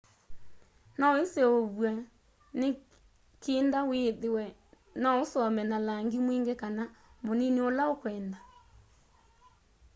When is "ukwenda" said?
7.93-8.39